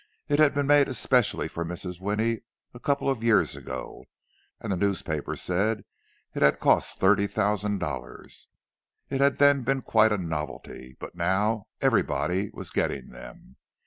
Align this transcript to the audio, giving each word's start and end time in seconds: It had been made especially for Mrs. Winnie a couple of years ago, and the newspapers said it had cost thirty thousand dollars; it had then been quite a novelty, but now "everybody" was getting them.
It 0.27 0.39
had 0.39 0.55
been 0.55 0.65
made 0.65 0.87
especially 0.87 1.47
for 1.47 1.63
Mrs. 1.63 2.01
Winnie 2.01 2.41
a 2.73 2.79
couple 2.79 3.07
of 3.07 3.21
years 3.23 3.55
ago, 3.55 4.05
and 4.59 4.71
the 4.71 4.75
newspapers 4.75 5.43
said 5.43 5.83
it 6.33 6.41
had 6.41 6.57
cost 6.59 6.97
thirty 6.97 7.27
thousand 7.27 7.77
dollars; 7.77 8.47
it 9.11 9.21
had 9.21 9.37
then 9.37 9.61
been 9.61 9.83
quite 9.83 10.11
a 10.11 10.17
novelty, 10.17 10.97
but 10.99 11.13
now 11.13 11.67
"everybody" 11.81 12.49
was 12.51 12.71
getting 12.71 13.09
them. 13.09 13.57